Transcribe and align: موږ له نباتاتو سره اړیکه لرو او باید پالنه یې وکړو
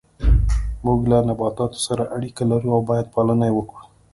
موږ 0.85 0.99
له 1.11 1.17
نباتاتو 1.27 1.79
سره 1.87 2.03
اړیکه 2.15 2.43
لرو 2.51 2.69
او 2.75 2.81
باید 2.89 3.11
پالنه 3.15 3.45
یې 3.49 3.53
وکړو 3.55 3.83